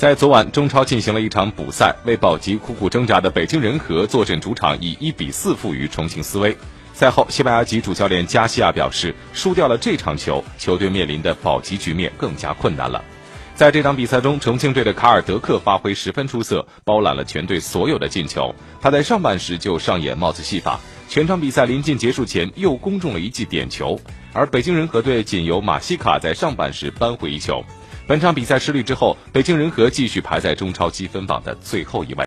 [0.00, 6.56] 在昨晚，中超进行了一场补赛，为保级苦苦挣扎的北京人和坐镇主场以一比四负于重庆斯威。
[6.94, 13.04] 赛后，西班牙籍主教练加西亚表示，输掉了这场球，球队面临的保级局面更加困难了。
[13.54, 18.54] 在这场比赛中，重庆队的卡尔德克发挥十分出色，包揽了全队所有的进球。
[18.80, 20.80] 他在上半时就上演帽子戏法，
[21.10, 24.00] 全场比赛临近结束前又攻中了一记点球。
[24.32, 27.62] 而北京人和队仅由马西卡在上半时扳回一球。
[28.10, 32.18] 本场比赛失利之后，北京人和继续排在中超积分榜的最后一位。